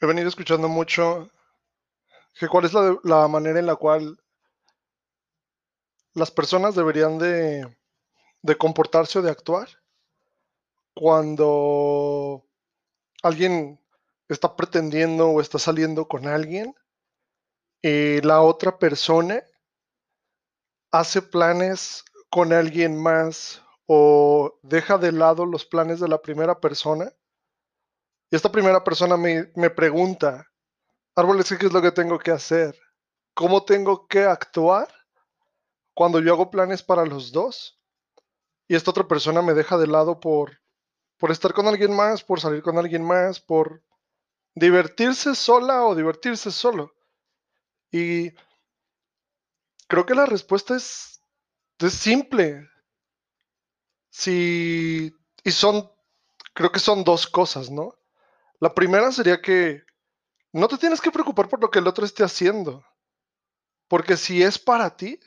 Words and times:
he 0.00 0.06
venido 0.06 0.28
escuchando 0.28 0.68
mucho 0.68 1.28
que 2.38 2.48
cuál 2.48 2.64
es 2.64 2.72
la, 2.72 2.98
la 3.02 3.28
manera 3.28 3.58
en 3.58 3.66
la 3.66 3.76
cual 3.76 4.18
las 6.14 6.30
personas 6.30 6.74
deberían 6.74 7.18
de, 7.18 7.76
de 8.42 8.56
comportarse 8.56 9.18
o 9.18 9.22
de 9.22 9.30
actuar 9.30 9.68
cuando 10.94 12.44
alguien 13.22 13.80
está 14.28 14.56
pretendiendo 14.56 15.28
o 15.28 15.40
está 15.40 15.58
saliendo 15.58 16.06
con 16.06 16.26
alguien 16.26 16.74
y 17.82 18.20
la 18.22 18.40
otra 18.42 18.78
persona 18.78 19.42
hace 20.90 21.22
planes 21.22 22.04
con 22.30 22.52
alguien 22.52 23.00
más 23.00 23.62
o 23.86 24.58
deja 24.62 24.98
de 24.98 25.12
lado 25.12 25.46
los 25.46 25.64
planes 25.64 26.00
de 26.00 26.08
la 26.08 26.20
primera 26.20 26.60
persona. 26.60 27.12
Y 28.30 28.36
esta 28.36 28.52
primera 28.52 28.84
persona 28.84 29.16
me, 29.16 29.50
me 29.54 29.70
pregunta, 29.70 30.46
Árboles, 31.16 31.52
¿qué 31.58 31.66
es 31.66 31.72
lo 31.72 31.82
que 31.82 31.92
tengo 31.92 32.18
que 32.18 32.30
hacer? 32.30 32.78
¿Cómo 33.34 33.64
tengo 33.64 34.06
que 34.06 34.24
actuar 34.24 34.88
cuando 35.94 36.20
yo 36.20 36.32
hago 36.32 36.50
planes 36.50 36.82
para 36.82 37.04
los 37.04 37.32
dos? 37.32 37.80
Y 38.68 38.76
esta 38.76 38.90
otra 38.92 39.08
persona 39.08 39.42
me 39.42 39.54
deja 39.54 39.78
de 39.78 39.86
lado 39.86 40.20
por, 40.20 40.60
por 41.18 41.30
estar 41.30 41.52
con 41.54 41.66
alguien 41.66 41.94
más, 41.94 42.22
por 42.22 42.40
salir 42.40 42.62
con 42.62 42.78
alguien 42.78 43.02
más, 43.02 43.40
por 43.40 43.82
divertirse 44.54 45.34
sola 45.34 45.84
o 45.86 45.94
divertirse 45.94 46.52
solo. 46.52 46.94
Y 47.90 48.30
creo 49.88 50.06
que 50.06 50.14
la 50.14 50.26
respuesta 50.26 50.76
es, 50.76 51.20
es 51.78 51.94
simple. 51.94 52.68
Y 54.26 55.50
son, 55.50 55.90
creo 56.54 56.70
que 56.70 56.80
son 56.80 57.04
dos 57.04 57.26
cosas, 57.26 57.70
¿no? 57.70 57.97
La 58.60 58.74
primera 58.74 59.12
sería 59.12 59.40
que 59.40 59.82
no 60.52 60.66
te 60.66 60.78
tienes 60.78 61.00
que 61.00 61.12
preocupar 61.12 61.48
por 61.48 61.60
lo 61.60 61.70
que 61.70 61.78
el 61.78 61.86
otro 61.86 62.04
esté 62.04 62.24
haciendo, 62.24 62.84
porque 63.86 64.16
si 64.16 64.42
es 64.42 64.58
para 64.58 64.96
ti, 64.96 65.20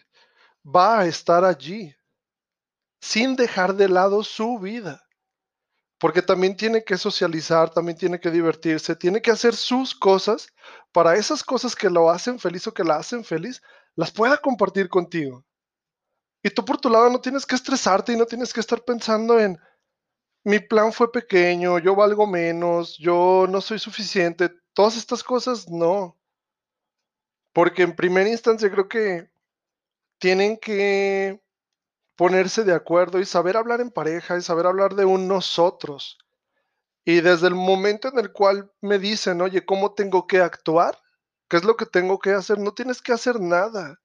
va 0.65 0.99
a 0.99 1.05
estar 1.05 1.45
allí, 1.45 1.95
sin 2.99 3.35
dejar 3.35 3.75
de 3.75 3.87
lado 3.87 4.23
su 4.23 4.59
vida, 4.59 5.07
porque 5.97 6.21
también 6.21 6.57
tiene 6.57 6.83
que 6.83 6.97
socializar, 6.97 7.69
también 7.69 7.97
tiene 7.97 8.19
que 8.19 8.31
divertirse, 8.31 8.95
tiene 8.95 9.21
que 9.21 9.31
hacer 9.31 9.55
sus 9.55 9.95
cosas 9.95 10.51
para 10.91 11.15
esas 11.15 11.43
cosas 11.43 11.75
que 11.75 11.89
lo 11.89 12.09
hacen 12.09 12.39
feliz 12.39 12.67
o 12.67 12.73
que 12.73 12.83
la 12.83 12.97
hacen 12.97 13.23
feliz, 13.23 13.61
las 13.95 14.11
pueda 14.11 14.37
compartir 14.37 14.89
contigo. 14.89 15.45
Y 16.43 16.49
tú 16.49 16.65
por 16.65 16.79
tu 16.79 16.89
lado 16.89 17.09
no 17.09 17.21
tienes 17.21 17.45
que 17.45 17.55
estresarte 17.55 18.13
y 18.13 18.17
no 18.17 18.25
tienes 18.25 18.51
que 18.51 18.59
estar 18.59 18.83
pensando 18.83 19.39
en, 19.39 19.59
mi 20.43 20.59
plan 20.59 20.91
fue 20.91 21.11
pequeño, 21.11 21.79
yo 21.79 21.95
valgo 21.95 22.25
menos, 22.27 22.97
yo 22.97 23.45
no 23.49 23.61
soy 23.61 23.79
suficiente, 23.79 24.49
todas 24.73 24.97
estas 24.97 25.23
cosas 25.23 25.69
no. 25.69 26.17
Porque 27.53 27.83
en 27.83 27.95
primera 27.95 28.29
instancia 28.29 28.71
creo 28.71 28.87
que 28.87 29.29
tienen 30.19 30.57
que 30.57 31.41
ponerse 32.15 32.63
de 32.63 32.73
acuerdo 32.73 33.19
y 33.19 33.25
saber 33.25 33.57
hablar 33.57 33.81
en 33.81 33.91
pareja 33.91 34.37
y 34.37 34.41
saber 34.41 34.67
hablar 34.67 34.95
de 34.95 35.05
un 35.05 35.27
nosotros. 35.27 36.17
Y 37.03 37.21
desde 37.21 37.47
el 37.47 37.55
momento 37.55 38.07
en 38.09 38.19
el 38.19 38.31
cual 38.31 38.71
me 38.81 38.99
dicen, 38.99 39.41
oye, 39.41 39.65
¿cómo 39.65 39.93
tengo 39.93 40.27
que 40.27 40.39
actuar? 40.39 40.99
¿Qué 41.49 41.57
es 41.57 41.63
lo 41.63 41.75
que 41.75 41.85
tengo 41.85 42.19
que 42.19 42.31
hacer? 42.31 42.59
No 42.59 42.73
tienes 42.73 43.01
que 43.01 43.11
hacer 43.11 43.39
nada. 43.39 43.99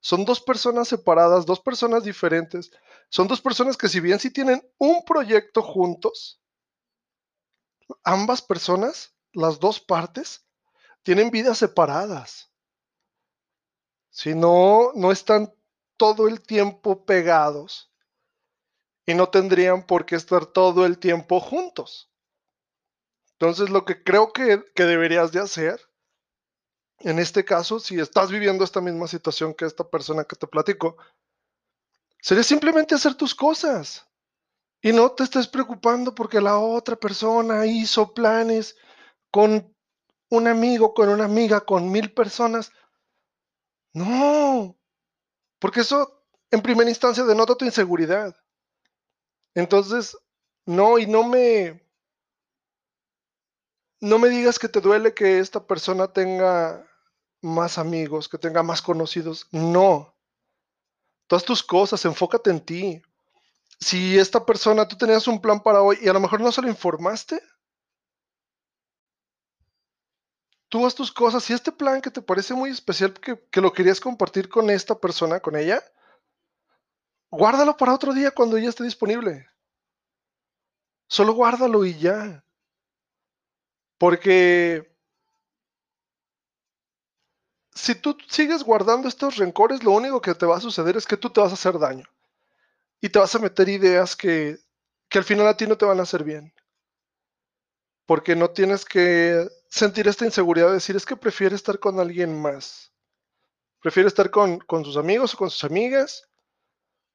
Son 0.00 0.24
dos 0.24 0.40
personas 0.40 0.88
separadas, 0.88 1.44
dos 1.44 1.60
personas 1.60 2.04
diferentes. 2.04 2.70
Son 3.10 3.28
dos 3.28 3.40
personas 3.40 3.76
que 3.76 3.88
si 3.88 4.00
bien 4.00 4.18
sí 4.18 4.30
tienen 4.30 4.66
un 4.78 5.04
proyecto 5.04 5.62
juntos, 5.62 6.40
ambas 8.02 8.40
personas, 8.40 9.14
las 9.32 9.60
dos 9.60 9.78
partes, 9.78 10.46
tienen 11.02 11.30
vidas 11.30 11.58
separadas. 11.58 12.50
Si 14.10 14.34
no, 14.34 14.92
no 14.94 15.12
están 15.12 15.54
todo 15.96 16.28
el 16.28 16.40
tiempo 16.40 17.04
pegados 17.04 17.92
y 19.04 19.14
no 19.14 19.28
tendrían 19.28 19.86
por 19.86 20.06
qué 20.06 20.16
estar 20.16 20.46
todo 20.46 20.86
el 20.86 20.98
tiempo 20.98 21.40
juntos. 21.40 22.10
Entonces 23.32 23.68
lo 23.68 23.84
que 23.84 24.02
creo 24.02 24.32
que, 24.32 24.64
que 24.74 24.84
deberías 24.84 25.32
de 25.32 25.40
hacer 25.40 25.89
en 27.00 27.18
este 27.18 27.44
caso, 27.44 27.80
si 27.80 27.98
estás 27.98 28.30
viviendo 28.30 28.62
esta 28.62 28.80
misma 28.80 29.06
situación 29.06 29.54
que 29.54 29.64
esta 29.64 29.88
persona 29.88 30.24
que 30.24 30.36
te 30.36 30.46
platico, 30.46 30.96
sería 32.20 32.44
simplemente 32.44 32.94
hacer 32.94 33.14
tus 33.14 33.34
cosas 33.34 34.06
y 34.82 34.92
no 34.92 35.10
te 35.12 35.24
estés 35.24 35.48
preocupando 35.48 36.14
porque 36.14 36.40
la 36.40 36.58
otra 36.58 36.96
persona 36.96 37.66
hizo 37.66 38.12
planes 38.12 38.76
con 39.30 39.74
un 40.28 40.46
amigo, 40.46 40.94
con 40.94 41.08
una 41.08 41.24
amiga, 41.24 41.60
con 41.60 41.90
mil 41.90 42.12
personas. 42.12 42.72
No, 43.92 44.78
porque 45.58 45.80
eso 45.80 46.22
en 46.50 46.62
primera 46.62 46.90
instancia 46.90 47.24
denota 47.24 47.54
tu 47.54 47.64
inseguridad. 47.64 48.36
Entonces, 49.54 50.16
no, 50.66 50.98
y 50.98 51.06
no 51.06 51.24
me, 51.24 51.82
no 54.00 54.18
me 54.18 54.28
digas 54.28 54.58
que 54.58 54.68
te 54.68 54.80
duele 54.80 55.14
que 55.14 55.38
esta 55.40 55.66
persona 55.66 56.12
tenga 56.12 56.89
más 57.40 57.78
amigos, 57.78 58.28
que 58.28 58.38
tenga 58.38 58.62
más 58.62 58.82
conocidos. 58.82 59.46
No. 59.50 60.14
Todas 61.26 61.44
tus 61.44 61.62
cosas, 61.62 62.04
enfócate 62.04 62.50
en 62.50 62.60
ti. 62.60 63.02
Si 63.78 64.18
esta 64.18 64.44
persona, 64.44 64.86
tú 64.86 64.96
tenías 64.96 65.26
un 65.26 65.40
plan 65.40 65.62
para 65.62 65.82
hoy 65.82 65.98
y 66.02 66.08
a 66.08 66.12
lo 66.12 66.20
mejor 66.20 66.40
no 66.40 66.52
se 66.52 66.60
lo 66.60 66.68
informaste, 66.68 67.40
tú 70.68 70.86
haz 70.86 70.94
tus 70.94 71.12
cosas. 71.12 71.44
Si 71.44 71.52
este 71.52 71.72
plan 71.72 72.00
que 72.00 72.10
te 72.10 72.22
parece 72.22 72.54
muy 72.54 72.70
especial, 72.70 73.14
que, 73.14 73.38
que 73.50 73.60
lo 73.60 73.72
querías 73.72 74.00
compartir 74.00 74.48
con 74.48 74.70
esta 74.70 74.98
persona, 74.98 75.40
con 75.40 75.56
ella, 75.56 75.82
guárdalo 77.30 77.76
para 77.76 77.94
otro 77.94 78.12
día 78.12 78.30
cuando 78.32 78.56
ella 78.56 78.68
esté 78.68 78.84
disponible. 78.84 79.48
Solo 81.08 81.32
guárdalo 81.34 81.84
y 81.84 81.98
ya. 81.98 82.44
Porque 83.98 84.89
si 87.80 87.94
tú 87.94 88.16
sigues 88.28 88.62
guardando 88.62 89.08
estos 89.08 89.36
rencores, 89.36 89.82
lo 89.82 89.92
único 89.92 90.20
que 90.20 90.34
te 90.34 90.44
va 90.44 90.58
a 90.58 90.60
suceder 90.60 90.96
es 90.96 91.06
que 91.06 91.16
tú 91.16 91.30
te 91.30 91.40
vas 91.40 91.50
a 91.50 91.54
hacer 91.54 91.78
daño. 91.78 92.06
Y 93.00 93.08
te 93.08 93.18
vas 93.18 93.34
a 93.34 93.38
meter 93.38 93.68
ideas 93.68 94.14
que, 94.14 94.58
que 95.08 95.18
al 95.18 95.24
final 95.24 95.46
a 95.46 95.56
ti 95.56 95.66
no 95.66 95.78
te 95.78 95.86
van 95.86 95.98
a 95.98 96.02
hacer 96.02 96.22
bien. 96.22 96.52
Porque 98.04 98.36
no 98.36 98.50
tienes 98.50 98.84
que 98.84 99.48
sentir 99.70 100.08
esta 100.08 100.26
inseguridad 100.26 100.68
de 100.68 100.74
decir, 100.74 100.94
es 100.94 101.06
que 101.06 101.16
prefiere 101.16 101.56
estar 101.56 101.78
con 101.78 101.98
alguien 102.00 102.40
más. 102.40 102.92
Prefiere 103.80 104.08
estar 104.08 104.30
con, 104.30 104.58
con 104.58 104.84
sus 104.84 104.98
amigos 104.98 105.32
o 105.32 105.38
con 105.38 105.48
sus 105.48 105.64
amigas. 105.64 106.28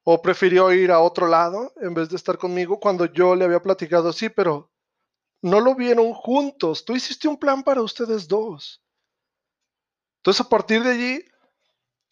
O 0.03 0.21
prefirió 0.21 0.71
ir 0.71 0.91
a 0.91 0.99
otro 0.99 1.27
lado 1.27 1.73
en 1.77 1.93
vez 1.93 2.09
de 2.09 2.15
estar 2.15 2.39
conmigo 2.39 2.79
cuando 2.79 3.05
yo 3.05 3.35
le 3.35 3.45
había 3.45 3.61
platicado, 3.61 4.11
sí, 4.13 4.29
pero 4.29 4.71
no 5.41 5.59
lo 5.59 5.75
vieron 5.75 6.13
juntos. 6.13 6.85
Tú 6.85 6.95
hiciste 6.95 7.27
un 7.27 7.37
plan 7.37 7.63
para 7.63 7.81
ustedes 7.81 8.27
dos. 8.27 8.84
Entonces, 10.25 10.43
a 10.43 10.49
partir 10.49 10.83
de 10.83 10.89
allí, 10.89 11.25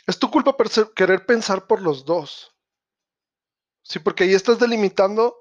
es 0.05 0.19
tu 0.19 0.29
culpa 0.29 0.55
querer 0.95 1.25
pensar 1.25 1.65
por 1.65 1.81
los 1.81 2.05
dos. 2.05 2.55
Sí, 3.81 3.97
porque 3.97 4.25
ahí 4.25 4.35
estás 4.35 4.59
delimitando 4.59 5.35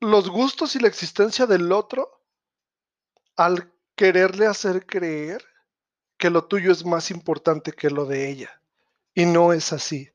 los 0.00 0.28
gustos 0.28 0.74
y 0.74 0.80
la 0.80 0.88
existencia 0.88 1.46
del 1.46 1.70
otro 1.70 2.26
al 3.36 3.72
quererle 3.94 4.48
hacer 4.48 4.84
creer 4.84 5.44
que 6.18 6.28
lo 6.28 6.46
tuyo 6.46 6.72
es 6.72 6.84
más 6.84 7.12
importante 7.12 7.70
que 7.70 7.88
lo 7.88 8.04
de 8.04 8.28
ella. 8.28 8.60
Y 9.14 9.26
no 9.26 9.52
es 9.52 9.72
así. 9.72 10.10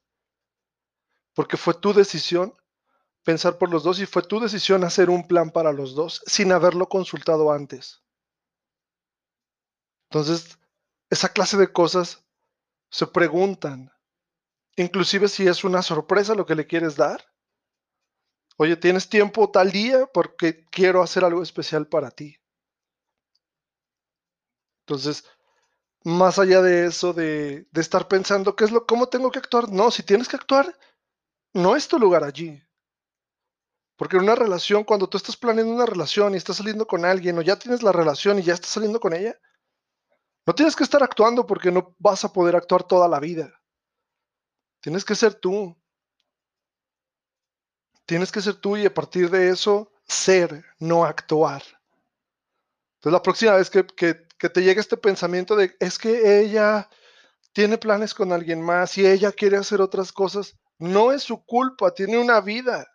Porque 1.33 1.55
fue 1.55 1.73
tu 1.73 1.93
decisión 1.93 2.53
pensar 3.23 3.57
por 3.57 3.71
los 3.71 3.83
dos 3.83 4.01
y 4.01 4.05
fue 4.05 4.23
tu 4.23 4.41
decisión 4.41 4.83
hacer 4.83 5.09
un 5.09 5.25
plan 5.25 5.51
para 5.51 5.71
los 5.71 5.95
dos 5.95 6.21
sin 6.25 6.51
haberlo 6.51 6.89
consultado 6.89 7.49
antes. 7.53 8.01
Entonces, 10.09 10.57
esa 11.09 11.29
clase 11.29 11.57
de 11.57 11.71
cosas 11.71 12.25
se 12.89 13.05
preguntan, 13.05 13.91
inclusive 14.75 15.27
si 15.27 15.47
es 15.47 15.63
una 15.63 15.83
sorpresa 15.83 16.33
lo 16.33 16.45
que 16.45 16.55
le 16.55 16.65
quieres 16.65 16.95
dar. 16.95 17.23
Oye, 18.57 18.75
¿tienes 18.75 19.07
tiempo 19.07 19.51
tal 19.51 19.71
día? 19.71 20.07
Porque 20.07 20.65
quiero 20.65 21.03
hacer 21.03 21.23
algo 21.23 21.43
especial 21.43 21.87
para 21.87 22.09
ti. 22.09 22.37
Entonces, 24.81 25.23
más 26.03 26.39
allá 26.39 26.61
de 26.61 26.87
eso, 26.87 27.13
de, 27.13 27.67
estar 27.75 28.07
pensando, 28.07 28.55
¿qué 28.55 28.65
es 28.65 28.71
lo, 28.71 28.87
cómo 28.87 29.09
tengo 29.09 29.31
que 29.31 29.39
actuar? 29.39 29.69
No, 29.69 29.91
si 29.91 30.01
tienes 30.01 30.27
que 30.27 30.37
actuar, 30.37 30.75
no 31.53 31.75
es 31.75 31.87
tu 31.87 31.99
lugar 31.99 32.23
allí. 32.23 32.61
Porque 33.95 34.17
en 34.17 34.23
una 34.23 34.35
relación, 34.35 34.83
cuando 34.83 35.07
tú 35.07 35.17
estás 35.17 35.37
planeando 35.37 35.73
una 35.73 35.85
relación 35.85 36.33
y 36.33 36.37
estás 36.37 36.57
saliendo 36.57 36.87
con 36.87 37.05
alguien 37.05 37.37
o 37.37 37.41
ya 37.41 37.59
tienes 37.59 37.83
la 37.83 37.91
relación 37.91 38.39
y 38.39 38.43
ya 38.43 38.55
estás 38.55 38.71
saliendo 38.71 38.99
con 38.99 39.13
ella, 39.13 39.37
no 40.49 40.55
tienes 40.55 40.75
que 40.75 40.83
estar 40.83 41.03
actuando 41.03 41.45
porque 41.45 41.71
no 41.71 41.95
vas 41.99 42.25
a 42.25 42.33
poder 42.33 42.55
actuar 42.55 42.81
toda 42.81 43.07
la 43.07 43.19
vida. 43.19 43.53
Tienes 44.81 45.05
que 45.05 45.13
ser 45.13 45.35
tú. 45.35 45.77
Tienes 48.07 48.31
que 48.31 48.41
ser 48.41 48.55
tú 48.55 48.75
y 48.75 48.83
a 48.83 48.91
partir 48.91 49.29
de 49.29 49.49
eso 49.49 49.91
ser, 50.07 50.65
no 50.79 51.05
actuar. 51.05 51.61
Entonces 52.95 53.13
la 53.13 53.21
próxima 53.21 53.53
vez 53.53 53.69
que, 53.69 53.83
te 53.83 54.63
llegue 54.63 54.81
este 54.81 54.97
pensamiento 54.97 55.55
de 55.55 55.77
es 55.79 55.99
que 55.99 56.39
ella 56.39 56.89
tiene 57.53 57.77
planes 57.77 58.15
con 58.15 58.33
alguien 58.33 58.59
más 58.59 58.97
y 58.97 59.05
ella 59.05 59.31
quiere 59.31 59.57
hacer 59.57 59.81
otras 59.81 60.11
cosas, 60.11 60.57
no 60.79 61.11
es 61.11 61.21
su 61.21 61.45
culpa, 61.45 61.93
tiene 61.93 62.17
una 62.17 62.41
vida. 62.41 62.87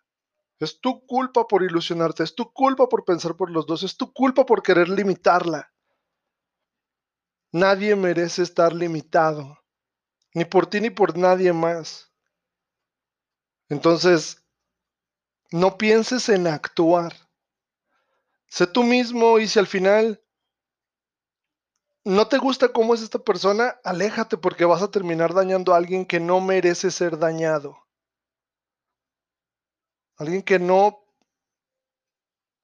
Es 0.58 0.80
tu 0.80 1.06
culpa 1.06 1.46
por 1.46 1.62
ilusionarte, 1.62 2.24
es 2.24 2.34
tu 2.34 2.52
culpa 2.52 2.88
por 2.88 3.04
pensar 3.04 3.36
por 3.36 3.48
los 3.48 3.64
dos, 3.64 3.84
es 3.84 3.96
tu 3.96 4.12
culpa 4.12 4.44
por 4.44 4.60
querer 4.60 4.88
limitarla. 4.88 5.70
Nadie 7.54 7.94
merece 7.94 8.42
estar 8.42 8.72
limitado, 8.72 9.56
ni 10.34 10.44
por 10.44 10.66
ti 10.66 10.80
ni 10.80 10.90
por 10.90 11.16
nadie 11.16 11.52
más. 11.52 12.10
Entonces, 13.68 14.44
no 15.52 15.78
pienses 15.78 16.28
en 16.30 16.48
actuar. 16.48 17.14
Sé 18.48 18.66
tú 18.66 18.82
mismo 18.82 19.38
y 19.38 19.46
si 19.46 19.60
al 19.60 19.68
final 19.68 20.20
no 22.02 22.26
te 22.26 22.38
gusta 22.38 22.72
cómo 22.72 22.92
es 22.92 23.02
esta 23.02 23.20
persona, 23.20 23.78
aléjate 23.84 24.36
porque 24.36 24.64
vas 24.64 24.82
a 24.82 24.90
terminar 24.90 25.32
dañando 25.32 25.72
a 25.74 25.76
alguien 25.76 26.04
que 26.06 26.18
no 26.18 26.40
merece 26.40 26.90
ser 26.90 27.20
dañado. 27.20 27.78
Alguien 30.16 30.42
que 30.42 30.58
no 30.58 31.04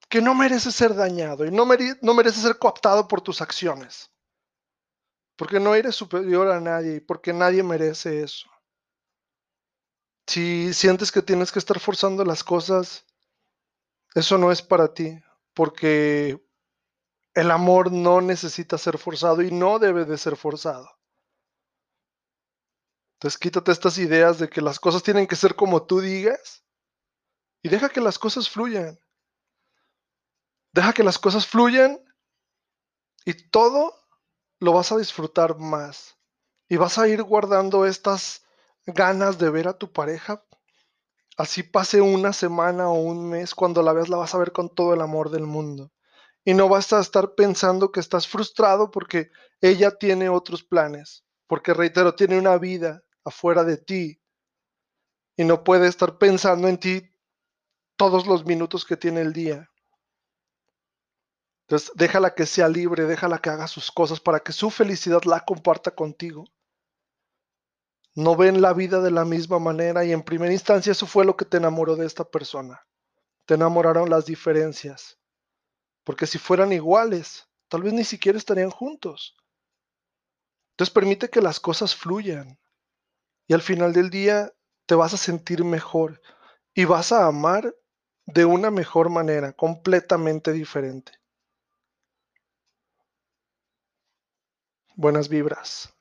que 0.09 0.21
no 0.21 0.35
merece 0.35 0.73
ser 0.73 0.97
dañado 0.97 1.45
y 1.45 1.53
no, 1.53 1.65
no 2.03 2.15
merece 2.15 2.41
ser 2.41 2.59
cooptado 2.59 3.07
por 3.07 3.21
tus 3.21 3.41
acciones. 3.41 4.10
Porque 5.41 5.59
no 5.59 5.75
eres 5.75 5.97
superior 5.97 6.49
a 6.49 6.61
nadie 6.61 6.97
y 6.97 7.01
porque 7.01 7.33
nadie 7.33 7.63
merece 7.63 8.23
eso. 8.23 8.51
Si 10.27 10.75
sientes 10.75 11.11
que 11.11 11.23
tienes 11.23 11.51
que 11.51 11.59
estar 11.59 11.81
forzando 11.81 12.27
las 12.27 12.45
cosas, 12.45 13.07
eso 14.15 14.37
no 14.37 14.53
es 14.53 14.61
para 14.61 14.93
ti, 14.93 15.19
porque 15.55 16.47
el 17.33 17.51
amor 17.51 17.91
no 17.91 18.21
necesita 18.21 18.77
ser 18.77 18.99
forzado 18.99 19.41
y 19.41 19.51
no 19.51 19.79
debe 19.79 20.05
de 20.05 20.19
ser 20.19 20.37
forzado. 20.37 20.91
Entonces 23.15 23.39
quítate 23.39 23.73
estas 23.73 23.97
ideas 23.97 24.39
de 24.39 24.51
que 24.51 24.61
las 24.61 24.79
cosas 24.79 25.03
tienen 25.03 25.27
que 25.27 25.37
ser 25.37 25.57
como 25.57 25.87
tú 25.87 26.03
digas 26.03 26.67
y 27.63 27.71
deja 27.71 27.89
que 27.89 28.03
las 28.03 28.19
cosas 28.19 28.51
fluyan. 28.51 29.01
Deja 30.73 30.93
que 30.93 31.03
las 31.03 31.19
cosas 31.19 31.47
fluyan 31.47 31.99
y 33.25 33.33
todo 33.49 34.00
lo 34.61 34.73
vas 34.73 34.93
a 34.93 34.99
disfrutar 34.99 35.59
más. 35.59 36.17
Y 36.69 36.77
vas 36.77 36.99
a 36.99 37.09
ir 37.09 37.23
guardando 37.23 37.87
estas 37.87 38.45
ganas 38.87 39.39
de 39.39 39.51
ver 39.51 39.67
a 39.67 39.77
tu 39.77 39.93
pareja. 39.93 40.45
Así 41.37 41.63
pase 41.63 42.01
una 42.01 42.33
semana 42.33 42.89
o 42.89 43.01
un 43.01 43.29
mes, 43.29 43.55
cuando 43.55 43.83
la 43.83 43.93
veas 43.93 44.09
la 44.09 44.19
vas 44.19 44.35
a 44.35 44.39
ver 44.39 44.53
con 44.53 44.73
todo 44.73 44.95
el 44.95 45.01
amor 45.01 45.31
del 45.31 45.47
mundo. 45.47 45.91
Y 46.45 46.55
no 46.55 46.69
vas 46.69 46.93
a 46.93 47.01
estar 47.01 47.35
pensando 47.35 47.91
que 47.91 48.01
estás 48.01 48.29
frustrado 48.29 48.91
porque 48.91 49.31
ella 49.61 49.91
tiene 49.99 50.29
otros 50.29 50.63
planes. 50.63 51.25
Porque, 51.47 51.75
reitero, 51.75 52.15
tiene 52.15 52.39
una 52.39 52.57
vida 52.59 53.03
afuera 53.25 53.65
de 53.65 53.79
ti. 53.79 54.23
Y 55.37 55.45
no 55.45 55.65
puede 55.65 55.89
estar 55.89 56.19
pensando 56.19 56.69
en 56.69 56.79
ti 56.79 57.11
todos 57.97 58.27
los 58.27 58.45
minutos 58.45 58.85
que 58.85 58.97
tiene 58.97 59.23
el 59.23 59.33
día. 59.33 59.70
Entonces, 61.71 61.93
déjala 61.95 62.35
que 62.35 62.47
sea 62.47 62.69
libre, 62.69 63.05
déjala 63.05 63.39
que 63.39 63.49
haga 63.49 63.69
sus 63.69 63.93
cosas 63.93 64.19
para 64.19 64.41
que 64.41 64.51
su 64.51 64.71
felicidad 64.71 65.23
la 65.23 65.45
comparta 65.45 65.93
contigo. 65.93 66.45
No 68.17 68.35
ven 68.35 68.61
la 68.61 68.73
vida 68.73 69.01
de 69.01 69.13
la 69.13 69.25
misma 69.25 69.61
manera 69.61 70.05
y 70.05 70.11
en 70.11 70.25
primera 70.25 70.53
instancia 70.53 70.91
eso 70.91 71.07
fue 71.07 71.25
lo 71.25 71.37
que 71.37 71.45
te 71.45 71.59
enamoró 71.59 71.95
de 71.95 72.07
esta 72.07 72.25
persona. 72.25 72.85
Te 73.47 73.55
enamoraron 73.55 74.11
las 74.11 74.27
diferencias. 74.27 75.21
Porque 76.03 76.27
si 76.27 76.39
fueran 76.39 76.73
iguales, 76.73 77.49
tal 77.69 77.85
vez 77.85 77.93
ni 77.93 78.03
siquiera 78.03 78.37
estarían 78.37 78.71
juntos. 78.71 79.37
Entonces 80.73 80.93
permite 80.93 81.29
que 81.29 81.41
las 81.41 81.61
cosas 81.61 81.95
fluyan 81.95 82.59
y 83.47 83.55
al 83.55 83.63
final 83.63 83.93
del 83.93 84.11
día 84.11 84.53
te 84.87 84.97
vas 84.97 85.15
a 85.15 85.19
sentir 85.19 85.63
mejor 85.63 86.21
y 86.75 86.85
vas 86.85 87.13
a 87.13 87.27
amar 87.27 87.73
de 88.27 88.45
una 88.45 88.73
mejor 88.73 89.09
manera, 89.09 89.53
completamente 89.53 90.53
diferente. 90.53 91.20
Buenas 95.01 95.31
vibras. 95.31 95.95